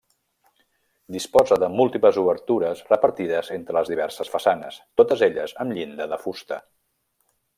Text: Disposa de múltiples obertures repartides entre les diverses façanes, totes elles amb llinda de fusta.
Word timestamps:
Disposa 1.15 1.57
de 1.63 1.67
múltiples 1.73 2.17
obertures 2.21 2.81
repartides 2.87 3.51
entre 3.57 3.77
les 3.79 3.93
diverses 3.93 4.33
façanes, 4.37 4.81
totes 5.01 5.23
elles 5.29 5.55
amb 5.65 5.77
llinda 5.79 6.09
de 6.15 6.21
fusta. 6.27 6.61